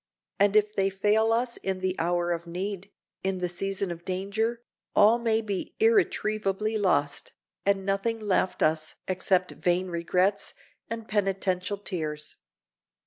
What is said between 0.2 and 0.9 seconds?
And if they